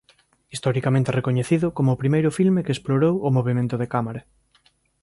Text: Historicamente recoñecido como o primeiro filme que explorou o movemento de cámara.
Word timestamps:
Historicamente 0.55 1.15
recoñecido 1.19 1.67
como 1.77 1.89
o 1.93 1.99
primeiro 2.01 2.29
filme 2.37 2.63
que 2.65 2.73
explorou 2.75 3.15
o 3.27 3.33
movemento 3.37 3.75
de 3.81 3.87
cámara. 3.93 4.21